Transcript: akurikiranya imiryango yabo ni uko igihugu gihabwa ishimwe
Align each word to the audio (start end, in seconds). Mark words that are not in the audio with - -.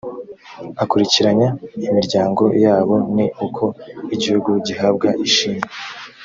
akurikiranya 0.83 1.47
imiryango 1.87 2.43
yabo 2.63 2.95
ni 3.15 3.25
uko 3.45 3.63
igihugu 4.15 4.49
gihabwa 4.67 5.09
ishimwe 5.27 5.65